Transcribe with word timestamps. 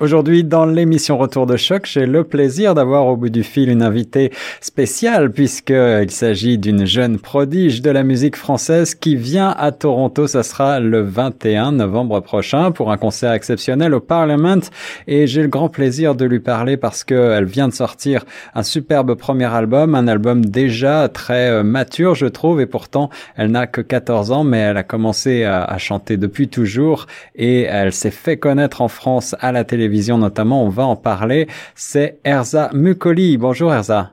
Aujourd'hui, 0.00 0.42
dans 0.42 0.66
l'émission 0.66 1.16
Retour 1.16 1.46
de 1.46 1.56
choc, 1.56 1.86
j'ai 1.86 2.04
le 2.04 2.24
plaisir 2.24 2.74
d'avoir 2.74 3.06
au 3.06 3.16
bout 3.16 3.28
du 3.28 3.44
fil 3.44 3.70
une 3.70 3.80
invitée 3.80 4.32
spéciale 4.60 5.30
puisqu'il 5.30 6.10
s'agit 6.10 6.58
d'une 6.58 6.84
jeune 6.84 7.20
prodige 7.20 7.80
de 7.80 7.90
la 7.90 8.02
musique 8.02 8.34
française 8.34 8.96
qui 8.96 9.14
vient 9.14 9.54
à 9.56 9.70
Toronto. 9.70 10.26
Ça 10.26 10.42
sera 10.42 10.80
le 10.80 11.00
21 11.00 11.70
novembre 11.70 12.18
prochain 12.18 12.72
pour 12.72 12.90
un 12.90 12.96
concert 12.96 13.30
exceptionnel 13.32 13.94
au 13.94 14.00
Parliament. 14.00 14.58
Et 15.06 15.28
j'ai 15.28 15.42
le 15.42 15.48
grand 15.48 15.68
plaisir 15.68 16.16
de 16.16 16.24
lui 16.24 16.40
parler 16.40 16.76
parce 16.76 17.04
qu'elle 17.04 17.44
vient 17.44 17.68
de 17.68 17.72
sortir 17.72 18.24
un 18.56 18.64
superbe 18.64 19.14
premier 19.14 19.54
album, 19.54 19.94
un 19.94 20.08
album 20.08 20.44
déjà 20.44 21.08
très 21.08 21.50
euh, 21.50 21.62
mature, 21.62 22.16
je 22.16 22.26
trouve, 22.26 22.60
et 22.60 22.66
pourtant 22.66 23.10
elle 23.36 23.52
n'a 23.52 23.68
que 23.68 23.80
14 23.80 24.32
ans, 24.32 24.42
mais 24.42 24.58
elle 24.58 24.76
a 24.76 24.82
commencé 24.82 25.44
à, 25.44 25.78
chanter 25.78 26.16
depuis 26.16 26.48
toujours. 26.48 27.06
Et 27.36 27.62
elle 27.62 27.92
s'est 27.92 28.10
fait 28.10 28.38
connaître 28.38 28.82
en 28.82 28.88
France 28.88 29.36
à 29.38 29.52
la 29.52 29.62
télévision 29.62 29.83
notamment, 30.18 30.64
on 30.64 30.68
va 30.68 30.84
en 30.84 30.96
parler. 30.96 31.48
C'est 31.74 32.18
Erza 32.24 32.70
Mukoli. 32.72 33.36
Bonjour 33.36 33.72
Erza. 33.72 34.12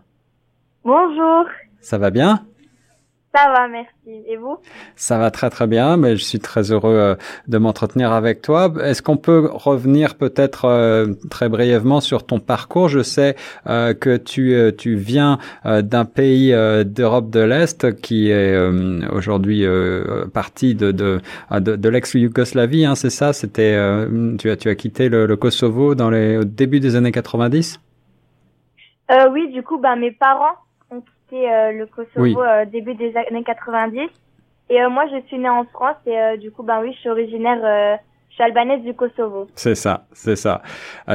Bonjour. 0.84 1.46
Ça 1.80 1.98
va 1.98 2.10
bien? 2.10 2.46
Ça 3.34 3.50
va, 3.54 3.68
merci. 3.70 4.24
Et 4.28 4.36
vous? 4.36 4.58
Ça 4.98 5.18
va 5.18 5.32
très 5.32 5.50
très 5.50 5.66
bien, 5.66 5.96
mais 5.96 6.18
je 6.18 6.24
suis 6.24 6.40
très 6.40 6.72
heureux 6.72 6.94
euh, 6.94 7.16
de 7.48 7.58
m'entretenir 7.58 8.12
avec 8.12 8.42
toi. 8.42 8.74
Est-ce 8.84 9.02
qu'on 9.02 9.16
peut 9.16 9.50
revenir 9.52 10.16
peut-être 10.16 10.66
euh, 10.66 11.14
très 11.30 11.48
brièvement 11.48 12.02
sur 12.02 12.26
ton 12.26 12.40
parcours? 12.40 12.90
Je 12.90 13.02
sais 13.02 13.38
euh, 13.68 13.94
que 13.94 14.18
tu 14.18 14.56
tu 14.78 14.96
viens 14.96 15.38
d'un 15.64 16.06
pays 16.06 16.54
d'Europe 16.86 17.30
de 17.30 17.40
l'Est 17.40 18.02
qui 18.02 18.30
est 18.30 18.58
aujourd'hui 19.12 19.66
partie 20.34 20.76
de 20.76 20.92
de, 20.92 21.22
de, 21.52 21.76
de 21.76 21.90
l'ex-Yougoslavie, 21.90 22.86
hein, 22.86 22.96
c'est 22.96 23.10
ça? 23.10 23.32
C'était 23.34 23.78
tu 24.40 24.50
as 24.50 24.58
tu 24.58 24.70
as 24.70 24.76
quitté 24.76 25.08
le, 25.10 25.26
le 25.26 25.38
Kosovo 25.38 25.96
dans 25.96 26.10
les 26.10 26.38
au 26.38 26.44
début 26.44 26.80
des 26.80 26.96
années 26.96 27.12
90 27.12 27.80
Oui, 29.32 29.52
du 29.52 29.64
coup, 29.64 29.78
bah 29.78 29.96
mes 29.96 30.12
parents 30.12 30.58
euh, 31.34 31.72
le 31.72 31.86
Kosovo 31.86 32.42
euh, 32.42 32.66
début 32.66 32.96
des 32.96 33.14
années 33.16 33.44
90. 33.44 34.10
Et 34.70 34.82
euh, 34.82 34.90
moi, 34.90 35.06
je 35.12 35.26
suis 35.28 35.38
née 35.38 35.50
en 35.50 35.66
France 35.66 35.98
et 36.06 36.38
du 36.38 36.52
coup, 36.52 36.64
ben 36.64 36.82
oui, 36.82 36.94
je 36.94 37.00
suis 37.00 37.10
originaire 37.10 38.00
je 38.30 38.36
suis 38.36 38.44
albanaise 38.44 38.82
du 38.84 38.94
Kosovo. 38.94 39.48
C'est 39.56 39.76
ça, 39.76 40.06
c'est 40.14 40.38
ça. 40.38 40.62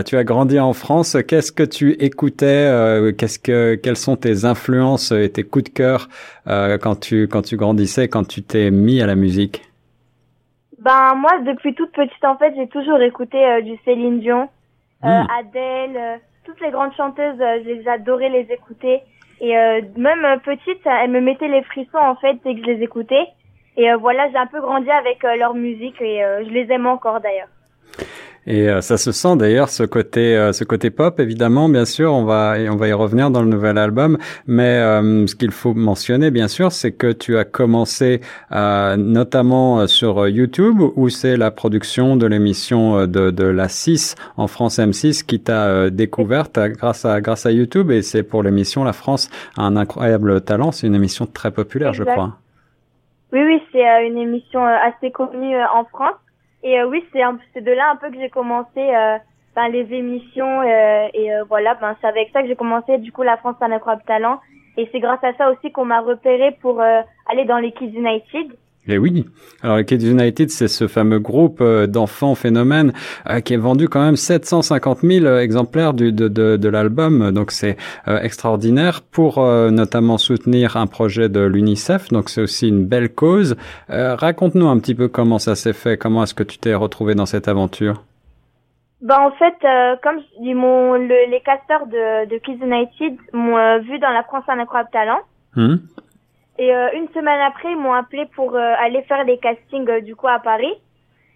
tu 0.04 0.18
as 0.18 0.24
grandi 0.24 0.60
en 0.60 0.74
France. 0.74 1.16
Qu'est-ce 1.26 1.50
que 1.50 1.62
tu 1.62 1.92
écoutais 1.92 2.70
Qu'est-ce 3.16 3.38
que 3.38 3.74
quelles 3.74 3.96
sont 3.96 4.16
tes 4.16 4.44
influences 4.44 5.12
et 5.12 5.32
tes 5.32 5.42
coups 5.42 5.64
de 5.64 5.70
cœur 5.70 6.08
quand 6.44 7.00
tu 7.00 7.26
quand 7.26 7.40
tu 7.40 7.56
grandissais, 7.56 8.08
quand 8.08 8.28
tu 8.28 8.42
t'es 8.42 8.70
mis 8.70 9.00
à 9.00 9.06
la 9.06 9.14
musique? 9.14 9.62
Ben 10.78 11.14
moi, 11.14 11.38
depuis 11.46 11.74
toute 11.74 11.92
petite 11.92 12.22
en 12.22 12.36
fait, 12.36 12.52
j'ai 12.54 12.68
toujours 12.68 13.00
écouté 13.00 13.62
du 13.62 13.78
Céline 13.86 14.20
Dion, 14.20 14.50
hmm. 15.02 15.24
Adèle, 15.40 16.20
toutes 16.44 16.60
les 16.60 16.70
grandes 16.70 16.92
chanteuses. 16.98 17.38
je 17.38 17.70
les 17.70 17.88
adorais 17.88 18.28
les 18.28 18.46
écouter. 18.52 19.00
Et 19.40 19.56
euh, 19.56 19.82
même 19.96 20.24
euh, 20.24 20.36
petite, 20.38 20.80
elle 20.84 21.10
me 21.10 21.20
mettait 21.20 21.48
les 21.48 21.62
frissons 21.62 21.98
en 21.98 22.16
fait 22.16 22.38
dès 22.44 22.54
que 22.54 22.60
je 22.60 22.66
les 22.66 22.82
écoutais. 22.82 23.26
Et 23.76 23.90
euh, 23.90 23.96
voilà, 23.96 24.30
j'ai 24.30 24.38
un 24.38 24.46
peu 24.46 24.60
grandi 24.60 24.90
avec 24.90 25.22
leur 25.22 25.54
musique 25.54 26.00
et 26.00 26.22
je 26.44 26.50
les 26.50 26.72
aime 26.72 26.86
encore 26.86 27.20
d'ailleurs. 27.20 27.48
Et 28.46 28.68
euh, 28.68 28.80
ça 28.80 28.96
se 28.96 29.10
sent 29.10 29.36
d'ailleurs 29.36 29.68
ce 29.68 29.82
côté 29.82 30.36
euh, 30.36 30.52
ce 30.52 30.62
côté 30.62 30.90
pop 30.90 31.18
évidemment 31.18 31.68
bien 31.68 31.84
sûr 31.84 32.12
on 32.12 32.24
va 32.24 32.54
on 32.70 32.76
va 32.76 32.86
y 32.86 32.92
revenir 32.92 33.30
dans 33.30 33.42
le 33.42 33.48
nouvel 33.48 33.76
album. 33.76 34.18
Mais 34.46 34.78
euh, 34.78 35.26
ce 35.26 35.34
qu'il 35.34 35.50
faut 35.50 35.74
mentionner 35.74 36.30
bien 36.30 36.46
sûr 36.46 36.70
c'est 36.70 36.92
que 36.92 37.10
tu 37.12 37.36
as 37.38 37.44
commencé 37.44 38.20
notamment 38.50 39.86
sur 39.86 40.28
YouTube 40.28 40.80
où 40.94 41.08
c'est 41.08 41.36
la 41.36 41.50
production 41.50 42.16
de 42.16 42.26
l'émission 42.26 43.06
de, 43.06 43.30
de 43.30 43.44
la 43.44 43.68
6 43.68 44.14
en 44.36 44.46
France 44.46 44.78
M6 44.78 45.24
qui 45.24 45.40
t'a 45.40 45.90
découverte 45.90 46.58
grâce 46.58 47.04
à 47.04 47.20
grâce 47.20 47.46
à 47.46 47.50
YouTube. 47.50 47.90
Et 47.90 48.02
c'est 48.02 48.22
pour 48.22 48.42
l'émission 48.42 48.84
La 48.84 48.92
France 48.92 49.28
a 49.56 49.62
un 49.62 49.76
incroyable 49.76 50.40
talent. 50.42 50.70
C'est 50.72 50.86
une 50.86 50.94
émission 50.94 51.26
très 51.26 51.50
populaire 51.50 51.92
je 51.92 52.04
crois. 52.04 52.36
Oui 53.32 53.40
oui 53.42 53.60
c'est 53.72 54.06
une 54.06 54.18
émission 54.18 54.64
assez 54.64 55.10
connue 55.10 55.56
en 55.74 55.84
France 55.84 56.14
et 56.62 56.80
euh, 56.80 56.88
oui, 56.88 57.04
c'est 57.12 57.60
de 57.60 57.72
là 57.72 57.90
un 57.90 57.96
peu 57.96 58.10
que 58.10 58.18
j'ai 58.18 58.30
commencé 58.30 58.78
euh, 58.78 59.18
ben, 59.54 59.68
les 59.68 59.92
émissions 59.92 60.62
euh, 60.62 61.08
et 61.14 61.30
voilà, 61.48 61.74
ben 61.74 61.96
c'est 62.00 62.06
avec 62.06 62.30
ça 62.32 62.42
que 62.42 62.48
j'ai 62.48 62.56
commencé 62.56 62.98
du 62.98 63.12
coup 63.12 63.22
la 63.22 63.36
France 63.36 63.56
un 63.60 63.72
incroyable 63.72 64.04
talent 64.06 64.40
et 64.76 64.88
c'est 64.92 65.00
grâce 65.00 65.22
à 65.22 65.32
ça 65.34 65.50
aussi 65.50 65.72
qu'on 65.72 65.84
m'a 65.84 66.00
repéré 66.00 66.52
pour 66.60 66.80
aller 66.80 67.44
dans 67.46 67.58
les 67.58 67.72
Kids 67.72 67.96
United. 67.96 68.52
Et 68.88 68.98
oui. 68.98 69.26
Alors, 69.62 69.84
Kids 69.84 70.08
United, 70.08 70.50
c'est 70.50 70.68
ce 70.68 70.86
fameux 70.86 71.18
groupe 71.18 71.62
d'enfants 71.62 72.34
phénomènes 72.34 72.92
qui 73.44 73.54
a 73.54 73.58
vendu 73.58 73.88
quand 73.88 74.02
même 74.02 74.16
750 74.16 75.00
000 75.00 75.38
exemplaires 75.38 75.92
du, 75.92 76.12
de, 76.12 76.28
de, 76.28 76.56
de 76.56 76.68
l'album. 76.68 77.32
Donc, 77.32 77.50
c'est 77.50 77.76
extraordinaire 78.06 79.02
pour 79.02 79.44
notamment 79.44 80.18
soutenir 80.18 80.76
un 80.76 80.86
projet 80.86 81.28
de 81.28 81.40
l'UNICEF. 81.40 82.08
Donc, 82.08 82.28
c'est 82.28 82.42
aussi 82.42 82.68
une 82.68 82.84
belle 82.84 83.12
cause. 83.12 83.56
Raconte-nous 83.88 84.68
un 84.68 84.78
petit 84.78 84.94
peu 84.94 85.08
comment 85.08 85.38
ça 85.38 85.56
s'est 85.56 85.72
fait. 85.72 85.96
Comment 85.96 86.22
est-ce 86.22 86.34
que 86.34 86.44
tu 86.44 86.58
t'es 86.58 86.74
retrouvé 86.74 87.14
dans 87.14 87.26
cette 87.26 87.48
aventure? 87.48 88.02
Bah 89.02 89.20
en 89.20 89.30
fait, 89.32 89.54
comme 90.02 90.20
je 90.20 90.42
dis, 90.42 90.54
mon, 90.54 90.94
le, 90.94 91.30
les 91.30 91.40
casteurs 91.44 91.86
de, 91.86 92.28
de 92.28 92.38
Kids 92.38 92.64
United 92.64 93.16
m'ont 93.32 93.78
vu 93.80 93.98
dans 93.98 94.10
la 94.10 94.22
France 94.22 94.44
un 94.48 94.58
incroyable 94.58 94.90
talent. 94.90 95.20
Hum. 95.56 95.80
Et 96.58 96.74
euh, 96.74 96.88
une 96.94 97.08
semaine 97.08 97.40
après, 97.40 97.72
ils 97.72 97.78
m'ont 97.78 97.92
appelé 97.92 98.26
pour 98.34 98.54
euh, 98.54 98.72
aller 98.78 99.02
faire 99.02 99.24
des 99.26 99.38
castings 99.38 99.88
euh, 99.88 100.00
du 100.00 100.16
coup 100.16 100.28
à 100.28 100.38
Paris. 100.38 100.72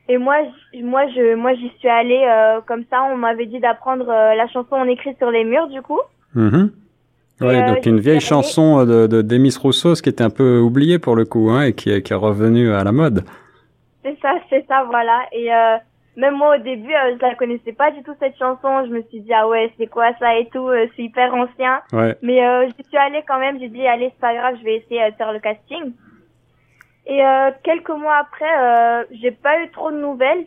Et 0.09 0.19
moi, 0.19 0.37
moi, 0.83 1.07
je, 1.09 1.35
moi, 1.35 1.55
j'y 1.55 1.71
suis 1.79 1.89
allée 1.89 2.27
comme 2.67 2.83
ça. 2.91 3.05
On 3.13 3.17
m'avait 3.17 3.47
dit 3.47 3.61
d'apprendre 3.61 4.07
la 4.07 4.49
chanson 4.49 4.71
on 4.73 4.89
écrit 4.89 5.15
sur 5.19 5.31
les 5.31 5.45
murs 5.45 5.69
du 5.69 5.83
coup. 5.83 6.01
Mm 6.35 6.67
Oui, 7.43 7.65
donc 7.65 7.87
une 7.87 8.01
vieille 8.01 8.21
chanson 8.21 8.85
de, 8.85 9.07
de 9.07 9.23
Demis 9.23 9.55
Rousseau, 9.57 9.95
qui 9.95 10.09
était 10.09 10.25
un 10.25 10.31
peu 10.31 10.59
oubliée 10.59 10.99
pour 10.99 11.15
le 11.15 11.25
coup, 11.25 11.51
hein, 11.51 11.63
et 11.63 11.75
qui, 11.75 12.03
qui 12.03 12.13
est 12.13 12.17
revenue 12.17 12.73
à 12.73 12.83
la 12.83 12.91
mode. 12.91 13.23
C'est 14.03 14.19
ça, 14.21 14.35
c'est 14.49 14.67
ça, 14.67 14.83
voilà. 14.83 15.21
Et 15.31 15.49
même 16.17 16.35
moi 16.35 16.57
au 16.57 16.59
début 16.59 16.93
euh, 16.93 17.17
je 17.17 17.23
la 17.23 17.35
connaissais 17.35 17.73
pas 17.73 17.91
du 17.91 18.03
tout 18.03 18.15
cette 18.19 18.37
chanson. 18.37 18.85
Je 18.87 18.91
me 18.91 19.03
suis 19.03 19.21
dit 19.21 19.33
ah 19.33 19.49
ouais 19.49 19.73
c'est 19.79 19.87
quoi 19.87 20.13
ça 20.19 20.37
et 20.37 20.49
tout 20.49 20.69
euh, 20.69 20.87
c'est 20.97 21.03
hyper 21.03 21.33
ancien. 21.35 21.81
Ouais. 21.93 22.17
mais 22.23 22.45
euh, 22.45 22.67
j'y 22.69 22.85
suis 22.89 22.97
allée 22.97 23.23
quand 23.27 23.39
même. 23.39 23.59
J'ai 23.61 23.69
dit 23.69 23.87
allez 23.87 24.11
c'est 24.15 24.21
pas 24.21 24.35
grave 24.35 24.57
je 24.59 24.65
vais 24.65 24.77
essayer 24.77 25.11
de 25.11 25.17
faire 25.17 25.33
le 25.33 25.41
casting. 25.41 25.93
Et 27.07 27.25
euh, 27.25 27.51
quelques 27.63 27.91
mois 27.91 28.17
après 28.17 28.59
euh, 28.61 29.05
j'ai 29.13 29.31
pas 29.31 29.63
eu 29.63 29.71
trop 29.71 29.91
de 29.91 29.99
nouvelles. 29.99 30.45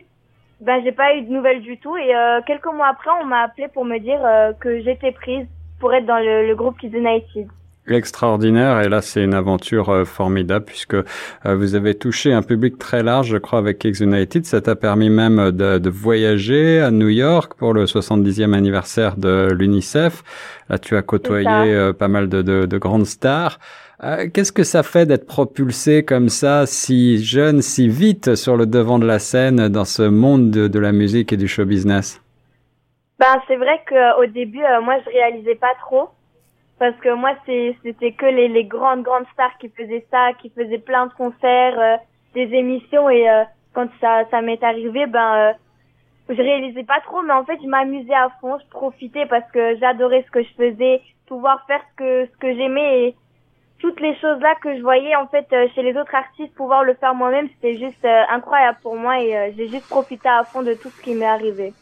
Ben 0.60 0.82
j'ai 0.84 0.92
pas 0.92 1.14
eu 1.16 1.22
de 1.22 1.30
nouvelles 1.32 1.62
du 1.62 1.78
tout. 1.78 1.96
Et 1.96 2.12
quelques 2.46 2.72
mois 2.72 2.88
après 2.88 3.10
on 3.20 3.24
m'a 3.24 3.42
appelé 3.42 3.68
pour 3.68 3.84
me 3.84 3.98
dire 3.98 4.20
que 4.60 4.80
j'étais 4.82 5.12
prise 5.12 5.46
pour 5.80 5.92
être 5.92 6.06
dans 6.06 6.18
le, 6.18 6.46
le 6.46 6.54
groupe 6.54 6.78
Kids 6.78 6.96
United 6.96 7.48
extraordinaire. 7.88 8.80
Et 8.80 8.88
là 8.88 9.02
c'est 9.02 9.22
une 9.22 9.34
aventure 9.34 9.90
euh, 9.90 10.04
formidable 10.04 10.64
puisque 10.64 10.94
euh, 10.94 11.04
vous 11.44 11.74
avez 11.74 11.94
touché 11.94 12.32
un 12.32 12.42
public 12.42 12.78
très 12.78 13.02
large 13.02 13.28
je 13.28 13.36
crois 13.36 13.58
avec 13.58 13.84
X 13.84 14.00
United. 14.00 14.44
Ça 14.46 14.60
t'a 14.60 14.76
permis 14.76 15.10
même 15.10 15.50
de, 15.50 15.78
de, 15.78 15.90
voyager 15.90 16.80
à 16.80 16.90
New 16.90 17.08
York 17.08 17.54
pour 17.54 17.74
le 17.74 17.84
70e 17.84 18.54
anniversaire 18.54 19.16
de 19.16 19.50
l'UNICEF. 19.52 20.22
Là 20.68 20.78
tu 20.78 20.96
as 20.96 21.02
côtoyé 21.02 21.46
euh, 21.48 21.92
pas 21.92 22.08
mal 22.08 22.28
de, 22.28 22.42
de, 22.42 22.66
de 22.66 22.78
grandes 22.78 23.06
stars. 23.06 23.58
Qu'est-ce 24.34 24.52
que 24.52 24.64
ça 24.64 24.82
fait 24.82 25.06
d'être 25.06 25.26
propulsé 25.26 26.04
comme 26.04 26.28
ça, 26.28 26.66
si 26.66 27.24
jeune, 27.24 27.62
si 27.62 27.88
vite 27.88 28.34
sur 28.34 28.56
le 28.56 28.66
devant 28.66 28.98
de 28.98 29.06
la 29.06 29.18
scène 29.18 29.68
dans 29.68 29.86
ce 29.86 30.02
monde 30.02 30.50
de, 30.50 30.68
de 30.68 30.78
la 30.78 30.92
musique 30.92 31.32
et 31.32 31.38
du 31.38 31.48
show 31.48 31.64
business? 31.64 32.20
Ben 33.18 33.40
c'est 33.46 33.56
vrai 33.56 33.80
qu'au 33.88 34.26
début, 34.26 34.60
moi 34.82 34.96
je 35.06 35.10
réalisais 35.10 35.54
pas 35.54 35.72
trop 35.80 36.10
parce 36.78 36.96
que 36.96 37.14
moi 37.14 37.34
c'était 37.46 38.12
que 38.12 38.26
les, 38.26 38.64
grandes 38.64 39.02
grandes 39.02 39.26
stars 39.32 39.56
qui 39.58 39.68
faisaient 39.68 40.06
ça, 40.10 40.32
qui 40.40 40.50
faisaient 40.50 40.78
plein 40.78 41.06
de 41.06 41.12
concerts, 41.14 41.78
euh, 41.78 41.96
des 42.34 42.52
émissions 42.54 43.08
et 43.08 43.28
euh, 43.28 43.44
quand 43.72 43.88
ça 44.00 44.42
m'est 44.42 44.62
arrivé 44.62 45.06
ben 45.06 45.34
euh, 45.34 45.52
je 46.28 46.40
réalisais 46.40 46.84
pas 46.84 47.00
trop 47.00 47.22
mais 47.22 47.32
en 47.32 47.44
fait 47.44 47.58
je 47.62 47.68
m'amusais 47.68 48.14
à 48.14 48.28
fond, 48.40 48.58
je 48.58 48.68
profitais 48.70 49.26
parce 49.26 49.48
que 49.52 49.76
j'adorais 49.76 50.24
ce 50.26 50.30
que 50.30 50.42
je 50.42 50.54
faisais, 50.56 51.00
pouvoir 51.26 51.64
faire 51.66 51.80
ce 51.92 51.96
que 51.96 52.26
ce 52.32 52.38
que 52.38 52.54
j'aimais 52.54 53.08
et 53.08 53.16
toutes 53.78 54.00
les 54.00 54.16
choses 54.16 54.40
là 54.40 54.54
que 54.60 54.76
je 54.76 54.82
voyais 54.82 55.14
en 55.14 55.28
fait 55.28 55.46
chez 55.74 55.82
les 55.82 55.96
autres 55.96 56.14
artistes 56.14 56.54
pouvoir 56.54 56.82
le 56.82 56.94
faire 56.94 57.14
moi-même, 57.14 57.48
c'était 57.54 57.78
juste 57.78 58.04
incroyable 58.30 58.78
pour 58.82 58.96
moi 58.96 59.20
et 59.20 59.52
j'ai 59.56 59.68
juste 59.68 59.88
profité 59.88 60.28
à 60.28 60.44
fond 60.44 60.62
de 60.62 60.74
tout 60.74 60.88
ce 60.90 61.02
qui 61.02 61.14
m'est 61.14 61.26
arrivé. 61.26 61.72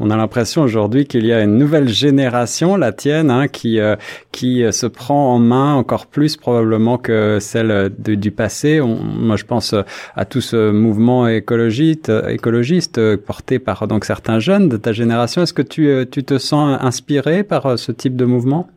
On 0.00 0.10
a 0.10 0.16
l'impression 0.16 0.62
aujourd'hui 0.62 1.06
qu'il 1.06 1.26
y 1.26 1.32
a 1.32 1.42
une 1.42 1.58
nouvelle 1.58 1.88
génération, 1.88 2.76
la 2.76 2.92
tienne, 2.92 3.32
hein, 3.32 3.48
qui 3.48 3.80
euh, 3.80 3.96
qui 4.30 4.62
euh, 4.62 4.70
se 4.70 4.86
prend 4.86 5.34
en 5.34 5.40
main 5.40 5.74
encore 5.74 6.06
plus 6.06 6.36
probablement 6.36 6.98
que 6.98 7.40
celle 7.40 7.90
du 7.98 8.30
passé. 8.30 8.80
moi, 8.80 9.34
je 9.34 9.44
pense 9.44 9.74
à 10.14 10.24
tout 10.24 10.40
ce 10.40 10.70
mouvement 10.70 11.26
écologiste, 11.26 12.12
écologiste 12.28 13.16
porté 13.16 13.58
par 13.58 13.88
donc 13.88 14.04
certains 14.04 14.38
jeunes 14.38 14.68
de 14.68 14.76
ta 14.76 14.92
génération. 14.92 15.42
Est-ce 15.42 15.52
que 15.52 15.62
tu 15.62 15.88
euh, 15.88 16.04
tu 16.04 16.22
te 16.22 16.38
sens 16.38 16.78
inspiré 16.80 17.42
par 17.42 17.76
ce 17.76 17.90
type 17.90 18.14
de 18.14 18.24
mouvement? 18.24 18.68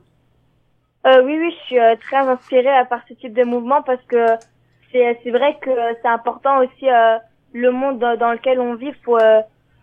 Oui, 1.06 1.38
oui, 1.39 1.51
je 1.51 1.65
suis 1.65 1.77
très 2.07 2.18
inspirée 2.18 2.69
par 2.89 3.01
ce 3.07 3.13
type 3.13 3.33
de 3.33 3.44
mouvement 3.44 3.83
parce 3.83 4.01
que 4.07 4.25
c'est 4.91 5.19
c'est 5.23 5.31
vrai 5.31 5.56
que 5.62 5.71
c'est 6.01 6.07
important 6.07 6.59
aussi 6.59 6.88
le 7.53 7.71
monde 7.71 8.00
dans, 8.00 8.31
lequel 8.31 8.59
on 8.59 8.75
vit, 8.75 8.94
faut, 9.03 9.18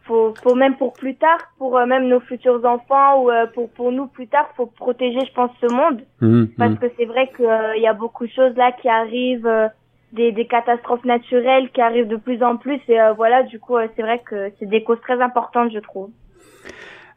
faut, 0.09 0.35
faut 0.43 0.57
même 0.57 0.77
pour 0.77 0.95
plus 0.95 1.15
tard, 1.15 1.39
pour 1.59 1.79
même 1.87 2.09
nos 2.09 2.21
futurs 2.21 2.65
enfants 2.65 3.23
ou 3.23 3.31
pour 3.55 3.71
pour 3.71 3.93
nous 3.93 4.07
plus 4.07 4.27
tard, 4.27 4.49
faut 4.57 4.67
protéger, 4.67 5.21
je 5.25 5.33
pense, 5.33 5.51
ce 5.61 5.73
monde 5.73 6.01
mmh, 6.21 6.45
parce 6.59 6.73
mmh. 6.73 6.79
que 6.79 6.87
c'est 6.97 7.05
vrai 7.05 7.31
qu'il 7.37 7.83
y 7.83 7.87
a 7.87 7.93
beaucoup 7.93 8.27
de 8.27 8.33
choses 8.33 8.57
là 8.57 8.73
qui 8.73 8.89
arrivent 8.89 9.71
des, 10.13 10.33
des, 10.33 10.47
catastrophes 10.47 11.05
naturelles 11.05 11.71
qui 11.71 11.81
arrivent 11.81 12.09
de 12.09 12.17
plus 12.17 12.43
en 12.43 12.57
plus 12.57 12.81
et 12.89 13.01
euh, 13.01 13.13
voilà 13.13 13.43
du 13.43 13.59
coup 13.59 13.77
euh, 13.77 13.87
c'est 13.95 14.03
vrai 14.03 14.21
que 14.25 14.51
c'est 14.59 14.69
des 14.69 14.83
causes 14.83 15.01
très 15.01 15.21
importantes 15.21 15.71
je 15.73 15.79
trouve. 15.79 16.11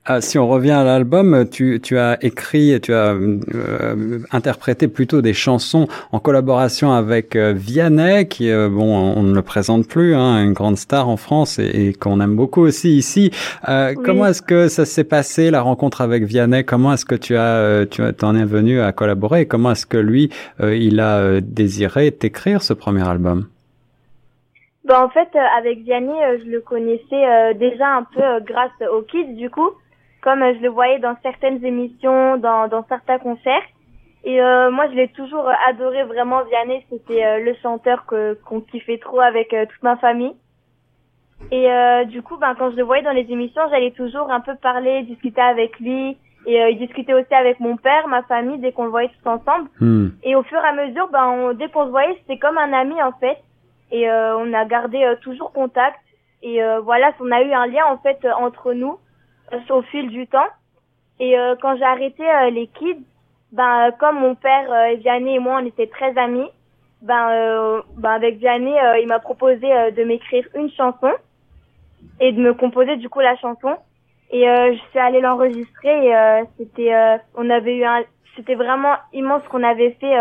Ah, 0.03 0.19
si 0.19 0.39
on 0.39 0.47
revient 0.47 0.71
à 0.71 0.83
l'album, 0.83 1.47
tu, 1.47 1.79
tu, 1.79 1.99
as 1.99 2.17
écrit, 2.25 2.81
tu 2.81 2.91
as 2.91 3.13
euh, 3.13 4.19
interprété 4.31 4.87
plutôt 4.87 5.21
des 5.21 5.33
chansons 5.33 5.87
en 6.11 6.17
collaboration 6.17 6.91
avec 6.91 7.35
euh, 7.35 7.53
Vianney, 7.55 8.27
qui 8.27 8.49
euh, 8.49 8.67
bon, 8.67 8.95
on 9.15 9.21
ne 9.21 9.35
le 9.35 9.43
présente 9.43 9.87
plus, 9.87 10.15
hein, 10.15 10.43
une 10.43 10.53
grande 10.53 10.77
star 10.77 11.07
en 11.07 11.17
France 11.17 11.59
et, 11.59 11.93
qu'on 11.93 12.19
aime 12.19 12.35
beaucoup 12.35 12.61
aussi 12.61 12.97
ici. 12.97 13.29
Comment 13.63 14.25
est-ce 14.25 14.41
que 14.41 14.69
ça 14.69 14.85
s'est 14.85 15.03
passé 15.03 15.51
la 15.51 15.61
rencontre 15.61 16.01
avec 16.01 16.23
Vianney? 16.23 16.63
Comment 16.63 16.93
est-ce 16.93 17.05
que 17.05 17.13
tu 17.13 17.37
as, 17.37 17.85
tu 17.85 18.01
en 18.01 18.35
es 18.35 18.45
venu 18.45 18.81
à 18.81 18.91
collaborer? 18.93 19.45
Comment 19.45 19.73
est-ce 19.73 19.85
que 19.85 19.97
lui, 19.97 20.31
il 20.63 20.99
a 20.99 21.39
désiré 21.41 22.11
t'écrire 22.11 22.63
ce 22.63 22.73
premier 22.73 23.07
album? 23.07 23.49
Ben, 24.85 24.99
en 24.99 25.09
fait, 25.09 25.29
avec 25.59 25.83
Vianney, 25.83 26.39
je 26.43 26.49
le 26.49 26.61
connaissais 26.61 27.53
déjà 27.59 27.97
un 27.97 28.03
peu 28.03 28.43
grâce 28.51 28.71
aux 28.91 29.03
Kids, 29.03 29.35
du 29.35 29.51
coup 29.51 29.69
comme 30.21 30.43
euh, 30.43 30.53
je 30.55 30.61
le 30.61 30.69
voyais 30.69 30.99
dans 30.99 31.17
certaines 31.23 31.63
émissions, 31.65 32.37
dans, 32.37 32.67
dans 32.67 32.85
certains 32.87 33.19
concerts. 33.19 33.63
Et 34.23 34.41
euh, 34.41 34.69
moi, 34.69 34.87
je 34.89 34.95
l'ai 34.95 35.07
toujours 35.09 35.49
adoré 35.67 36.03
vraiment. 36.03 36.43
Vianney, 36.43 36.85
c'était 36.89 37.25
euh, 37.25 37.39
le 37.39 37.55
chanteur 37.55 38.05
que 38.05 38.37
qu'on 38.45 38.61
kiffait 38.61 38.99
trop 38.99 39.19
avec 39.19 39.49
toute 39.49 39.83
ma 39.83 39.97
famille. 39.97 40.35
Et 41.51 41.67
du 42.05 42.21
coup, 42.21 42.37
ben 42.37 42.53
quand 42.53 42.69
je 42.69 42.75
le 42.75 42.83
voyais 42.83 43.01
dans 43.01 43.11
les 43.11 43.25
émissions, 43.31 43.63
j'allais 43.71 43.91
toujours 43.91 44.29
un 44.29 44.41
peu 44.41 44.55
parler, 44.55 45.01
discuter 45.01 45.41
avec 45.41 45.79
lui. 45.79 46.15
Et 46.45 46.55
il 46.69 46.77
discutait 46.77 47.15
aussi 47.15 47.33
avec 47.33 47.59
mon 47.59 47.77
père, 47.77 48.07
ma 48.07 48.21
famille, 48.21 48.59
dès 48.59 48.71
qu'on 48.71 48.83
le 48.83 48.91
voyait 48.91 49.09
tous 49.09 49.27
ensemble. 49.27 49.67
Hmm. 49.79 50.09
Et 50.21 50.35
au 50.35 50.43
fur 50.43 50.59
et 50.59 50.67
à 50.67 50.73
mesure, 50.73 51.09
ben 51.11 51.55
dès 51.55 51.67
qu'on 51.69 51.85
se 51.85 51.89
voyait, 51.89 52.15
c'était 52.19 52.37
comme 52.37 52.59
un 52.59 52.71
ami 52.73 53.01
en 53.01 53.11
fait. 53.13 53.39
Et 53.91 54.07
on 54.07 54.53
a 54.53 54.65
gardé 54.65 55.15
toujours 55.21 55.51
contact. 55.51 55.99
Et 56.43 56.61
voilà, 56.83 57.11
on 57.19 57.31
a 57.31 57.41
eu 57.41 57.51
un 57.51 57.65
lien 57.65 57.85
en 57.87 57.97
fait 57.97 58.19
entre 58.37 58.73
nous 58.73 58.99
au 59.69 59.81
fil 59.83 60.09
du 60.09 60.27
temps. 60.27 60.49
Et 61.19 61.37
euh, 61.37 61.55
quand 61.61 61.77
j'ai 61.77 61.83
arrêté 61.83 62.23
euh, 62.23 62.49
les 62.49 62.67
kids, 62.67 63.03
ben 63.51 63.91
comme 63.99 64.19
mon 64.19 64.35
père 64.35 64.71
euh, 64.71 64.95
Vianney 64.95 65.35
et 65.35 65.39
moi 65.39 65.59
on 65.61 65.65
était 65.65 65.87
très 65.87 66.17
amis, 66.17 66.47
ben, 67.01 67.81
ben 67.97 68.11
avec 68.11 68.37
Vianney 68.37 68.75
il 69.01 69.07
m'a 69.07 69.19
proposé 69.19 69.67
de 69.67 70.03
m'écrire 70.03 70.47
une 70.55 70.69
chanson 70.71 71.11
et 72.19 72.31
de 72.31 72.39
me 72.39 72.53
composer 72.53 72.97
du 72.97 73.09
coup 73.09 73.19
la 73.19 73.35
chanson. 73.37 73.75
Et 74.31 74.43
je 74.43 74.79
suis 74.89 74.99
allée 74.99 75.19
l'enregistrer 75.19 76.07
et 76.07 76.43
c'était 76.57 76.93
on 77.35 77.49
avait 77.49 77.75
eu 77.75 77.83
un 77.83 78.03
c'était 78.35 78.55
vraiment 78.55 78.95
immense 79.13 79.41
qu'on 79.49 79.63
avait 79.63 79.91
fait 79.99 80.15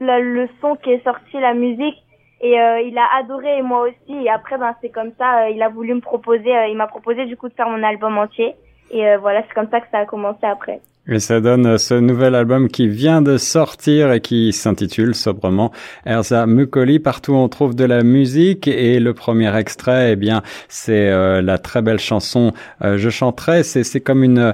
le, 0.00 0.20
le 0.20 0.48
son 0.60 0.76
qui 0.76 0.92
est 0.92 1.04
sorti 1.04 1.38
la 1.38 1.54
musique 1.54 2.02
et 2.42 2.60
euh, 2.60 2.80
il 2.80 2.98
a 2.98 3.06
adoré 3.20 3.58
et 3.58 3.62
moi 3.62 3.86
aussi. 3.88 4.24
Et 4.24 4.28
après, 4.28 4.58
ben 4.58 4.74
c'est 4.82 4.90
comme 4.90 5.12
ça. 5.16 5.44
Euh, 5.44 5.50
il 5.50 5.62
a 5.62 5.68
voulu 5.68 5.94
me 5.94 6.00
proposer. 6.00 6.54
Euh, 6.54 6.66
il 6.66 6.76
m'a 6.76 6.88
proposé 6.88 7.24
du 7.24 7.36
coup 7.36 7.48
de 7.48 7.54
faire 7.54 7.68
mon 7.68 7.82
album 7.84 8.18
entier. 8.18 8.54
Et 8.90 9.16
voilà, 9.16 9.42
c'est 9.48 9.54
comme 9.54 9.70
ça 9.70 9.80
que 9.80 9.86
ça 9.90 10.00
a 10.00 10.04
commencé 10.04 10.40
après. 10.42 10.82
Et 11.08 11.18
ça 11.18 11.40
donne 11.40 11.78
ce 11.78 11.94
nouvel 11.94 12.34
album 12.34 12.68
qui 12.68 12.88
vient 12.88 13.22
de 13.22 13.38
sortir 13.38 14.12
et 14.12 14.20
qui 14.20 14.52
s'intitule 14.52 15.14
sobrement 15.14 15.72
Erza 16.04 16.44
Mukoli. 16.44 16.98
Partout 16.98 17.32
on 17.32 17.48
trouve 17.48 17.74
de 17.74 17.86
la 17.86 18.02
musique 18.02 18.68
et 18.68 19.00
le 19.00 19.14
premier 19.14 19.56
extrait, 19.56 20.12
eh 20.12 20.16
bien, 20.16 20.42
c'est 20.68 21.10
la 21.40 21.56
très 21.56 21.80
belle 21.80 22.00
chanson 22.00 22.52
Je 22.82 23.08
chanterai. 23.08 23.62
C'est 23.62 23.82
c'est 23.82 24.02
comme 24.02 24.22
une 24.24 24.52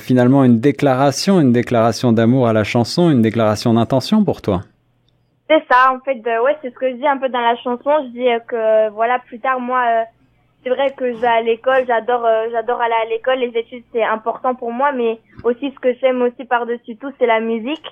finalement 0.00 0.42
une 0.42 0.58
déclaration, 0.58 1.40
une 1.40 1.52
déclaration 1.52 2.10
d'amour 2.10 2.48
à 2.48 2.52
la 2.52 2.64
chanson, 2.64 3.08
une 3.08 3.22
déclaration 3.22 3.72
d'intention 3.74 4.24
pour 4.24 4.42
toi. 4.42 4.62
C'est 5.48 5.64
ça, 5.70 5.92
en 5.92 6.00
fait, 6.00 6.18
ouais, 6.18 6.56
c'est 6.60 6.70
ce 6.70 6.74
que 6.74 6.90
je 6.90 6.96
dis 6.96 7.06
un 7.06 7.18
peu 7.18 7.28
dans 7.28 7.40
la 7.40 7.56
chanson. 7.56 7.90
Je 8.02 8.08
dis 8.08 8.28
euh, 8.28 8.40
que, 8.40 8.90
voilà, 8.90 9.20
plus 9.20 9.38
tard, 9.38 9.60
moi, 9.60 9.82
euh, 9.86 10.04
c'est 10.62 10.70
vrai 10.70 10.90
que 10.90 11.12
je 11.12 11.24
à 11.24 11.40
l'école, 11.40 11.84
j'adore, 11.86 12.26
euh, 12.26 12.48
j'adore 12.50 12.80
aller 12.80 12.94
à 12.94 13.04
l'école, 13.04 13.38
les 13.38 13.56
études, 13.56 13.84
c'est 13.92 14.02
important 14.02 14.56
pour 14.56 14.72
moi, 14.72 14.90
mais 14.90 15.20
aussi 15.44 15.70
ce 15.70 15.78
que 15.78 15.94
j'aime 16.00 16.20
aussi 16.22 16.44
par-dessus 16.44 16.96
tout, 16.96 17.12
c'est 17.18 17.26
la 17.26 17.40
musique. 17.40 17.86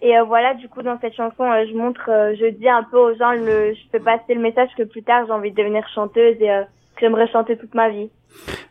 Et 0.00 0.18
voilà, 0.26 0.54
du 0.54 0.68
coup, 0.68 0.82
dans 0.82 0.98
cette 0.98 1.14
chanson, 1.14 1.44
je 1.64 1.76
montre, 1.76 2.06
je 2.08 2.50
dis 2.50 2.68
un 2.68 2.82
peu 2.82 2.98
aux 2.98 3.14
gens, 3.14 3.32
le, 3.32 3.72
je 3.72 3.80
fais 3.92 4.00
passer 4.00 4.34
le 4.34 4.40
message 4.40 4.70
que 4.76 4.82
plus 4.82 5.04
tard, 5.04 5.26
j'ai 5.26 5.32
envie 5.32 5.52
de 5.52 5.56
devenir 5.56 5.86
chanteuse 5.94 6.36
et 6.40 6.50
j'aimerais 7.00 7.28
chanter 7.28 7.56
toute 7.56 7.74
ma 7.74 7.88
vie. 7.88 8.10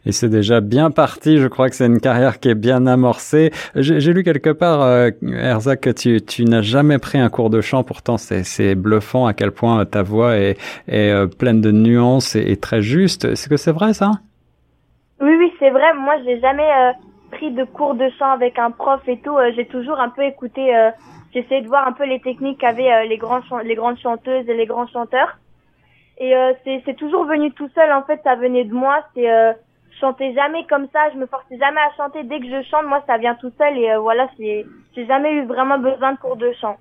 Et 0.05 0.11
c'est 0.11 0.29
déjà 0.29 0.61
bien 0.61 0.91
parti. 0.91 1.37
Je 1.37 1.47
crois 1.47 1.69
que 1.69 1.75
c'est 1.75 1.85
une 1.85 1.99
carrière 1.99 2.39
qui 2.39 2.49
est 2.49 2.55
bien 2.55 2.87
amorcée. 2.87 3.51
J'ai 3.75 4.13
lu 4.13 4.23
quelque 4.23 4.49
part, 4.49 4.81
euh, 4.81 5.09
Erza, 5.21 5.75
que 5.75 5.89
tu, 5.89 6.21
tu 6.21 6.45
n'as 6.45 6.61
jamais 6.61 6.97
pris 6.97 7.19
un 7.19 7.29
cours 7.29 7.49
de 7.49 7.61
chant. 7.61 7.83
Pourtant, 7.83 8.17
c'est 8.17 8.75
bluffant 8.75 9.27
à 9.27 9.33
quel 9.33 9.51
point 9.51 9.85
ta 9.85 10.01
voix 10.01 10.37
est, 10.37 10.57
est 10.87 11.11
euh, 11.11 11.27
pleine 11.27 11.61
de 11.61 11.71
nuances 11.71 12.35
et, 12.35 12.57
très 12.57 12.81
juste. 12.81 13.25
Est-ce 13.25 13.47
que 13.47 13.57
c'est 13.57 13.71
vrai 13.71 13.93
ça? 13.93 14.11
Oui, 15.19 15.35
oui, 15.37 15.53
c'est 15.59 15.69
vrai. 15.69 15.93
Moi, 15.93 16.15
j'ai 16.25 16.39
jamais 16.39 16.63
euh, 16.63 16.91
pris 17.31 17.51
de 17.51 17.63
cours 17.63 17.93
de 17.93 18.09
chant 18.17 18.31
avec 18.31 18.57
un 18.57 18.71
prof 18.71 19.01
et 19.07 19.19
tout. 19.19 19.37
j'ai 19.55 19.65
toujours 19.67 19.99
un 19.99 20.09
peu 20.09 20.23
écouté. 20.23 20.73
J'essayais 21.33 21.61
de 21.61 21.67
voir 21.67 21.87
un 21.87 21.93
peu 21.93 22.05
les 22.05 22.19
techniques 22.19 22.59
qu'avaient 22.59 23.07
les, 23.07 23.17
grands 23.17 23.41
les 23.63 23.75
grandes 23.75 23.99
chanteuses 23.99 24.49
et 24.49 24.53
les 24.55 24.65
grands 24.65 24.87
chanteurs. 24.87 25.37
Et 26.17 26.35
euh, 26.35 26.53
c'est 26.63 26.95
toujours 26.95 27.25
venu 27.25 27.51
tout 27.51 27.69
seul. 27.73 27.91
En 27.91 28.03
fait, 28.03 28.19
ça 28.23 28.35
venait 28.35 28.65
de 28.65 28.73
moi. 28.73 29.03
C'est 29.15 29.29
euh, 29.29 29.53
chantais 30.01 30.33
jamais 30.33 30.65
comme 30.69 30.87
ça. 30.91 30.99
Je 31.13 31.17
me 31.17 31.27
forçais 31.27 31.57
jamais 31.57 31.79
à 31.79 31.95
chanter. 31.95 32.23
Dès 32.23 32.39
que 32.39 32.47
je 32.47 32.67
chante, 32.69 32.85
moi, 32.87 33.03
ça 33.07 33.17
vient 33.17 33.35
tout 33.35 33.51
seul. 33.57 33.77
Et 33.77 33.91
euh, 33.91 33.99
voilà, 33.99 34.27
c'est 34.37 34.65
j'ai 34.95 35.05
jamais 35.05 35.31
eu 35.33 35.45
vraiment 35.45 35.77
besoin 35.77 36.13
de 36.13 36.17
cours 36.17 36.35
de 36.35 36.51
chant. 36.59 36.75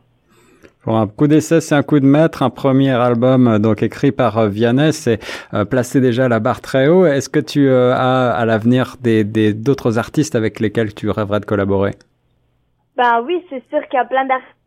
Pour 0.82 0.96
un 0.96 1.06
coup 1.06 1.26
d'essai, 1.26 1.60
c'est 1.60 1.74
un 1.74 1.82
coup 1.82 2.00
de 2.00 2.06
maître. 2.06 2.42
Un 2.42 2.50
premier 2.50 2.92
album 2.92 3.46
euh, 3.46 3.58
donc 3.58 3.82
écrit 3.82 4.12
par 4.12 4.38
euh, 4.38 4.48
Vianney, 4.48 4.92
c'est 4.92 5.20
placé 5.68 6.00
déjà 6.00 6.28
la 6.28 6.40
barre 6.40 6.60
très 6.60 6.88
haut. 6.88 7.06
Est-ce 7.06 7.28
que 7.28 7.40
tu 7.40 7.70
as 7.70 8.30
à 8.30 8.44
l'avenir 8.46 8.96
des 9.00 9.24
d'autres 9.54 9.98
artistes 9.98 10.34
avec 10.34 10.58
lesquels 10.58 10.94
tu 10.94 11.10
rêverais 11.10 11.40
de 11.40 11.44
collaborer? 11.44 11.92
Ben 12.96 13.22
oui, 13.24 13.44
c'est 13.48 13.62
sûr 13.70 13.80
qu'il 13.88 13.98
y 13.98 14.02
a 14.02 14.04
plein 14.04 14.24
d'artistes 14.24 14.59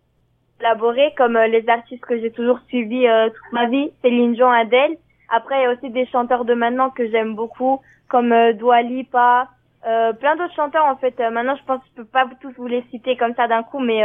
collaborer, 0.63 1.13
comme 1.17 1.35
euh, 1.35 1.47
les 1.47 1.67
artistes 1.67 2.03
que 2.05 2.17
j'ai 2.19 2.31
toujours 2.31 2.59
suivis 2.67 3.07
euh, 3.07 3.29
toute 3.29 3.51
ma 3.51 3.67
vie, 3.67 3.91
Céline 4.01 4.33
Dion, 4.33 4.49
Adèle. 4.49 4.97
Après, 5.29 5.59
il 5.59 5.63
y 5.63 5.65
a 5.65 5.71
aussi 5.71 5.89
des 5.89 6.05
chanteurs 6.05 6.45
de 6.45 6.53
maintenant 6.53 6.89
que 6.89 7.09
j'aime 7.09 7.35
beaucoup, 7.35 7.81
comme 8.07 8.31
euh, 8.31 8.53
Dua 8.53 8.81
Lipa, 8.81 9.49
euh, 9.85 10.13
plein 10.13 10.35
d'autres 10.35 10.53
chanteurs 10.53 10.85
en 10.85 10.95
fait. 10.95 11.19
maintenant, 11.19 11.55
je 11.55 11.63
pense 11.65 11.81
que 11.81 11.87
je 11.89 12.01
peux 12.01 12.07
pas 12.07 12.25
tous 12.39 12.53
vous 12.57 12.67
les 12.67 12.83
citer 12.91 13.17
comme 13.17 13.35
ça 13.35 13.47
d'un 13.47 13.63
coup, 13.63 13.79
mais 13.79 14.01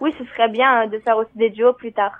oui, 0.00 0.14
ce 0.18 0.24
serait 0.26 0.48
bien 0.48 0.86
de 0.88 0.98
faire 0.98 1.16
aussi 1.16 1.36
des 1.36 1.48
duos 1.48 1.72
plus 1.72 1.92
tard. 1.92 2.12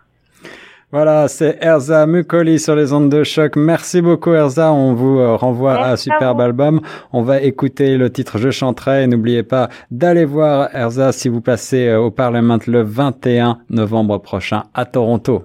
Voilà, 0.94 1.26
c'est 1.26 1.56
Erza 1.62 2.06
Mukoli 2.06 2.58
sur 2.58 2.76
les 2.76 2.92
ondes 2.92 3.08
de 3.08 3.24
choc. 3.24 3.56
Merci 3.56 4.02
beaucoup 4.02 4.34
Erza, 4.34 4.74
on 4.74 4.92
vous 4.92 5.20
euh, 5.20 5.36
renvoie 5.36 5.72
à 5.72 5.92
un 5.92 5.96
superbe 5.96 6.38
album. 6.42 6.82
On 7.14 7.22
va 7.22 7.40
écouter 7.40 7.96
le 7.96 8.10
titre 8.10 8.36
Je 8.36 8.50
chanterai. 8.50 9.06
N'oubliez 9.06 9.42
pas 9.42 9.70
d'aller 9.90 10.26
voir 10.26 10.68
Erza 10.74 11.12
si 11.12 11.30
vous 11.30 11.40
passez 11.40 11.86
euh, 11.88 11.98
au 11.98 12.10
Parlement 12.10 12.58
le 12.66 12.82
21 12.82 13.60
novembre 13.70 14.18
prochain 14.18 14.64
à 14.74 14.84
Toronto. 14.84 15.44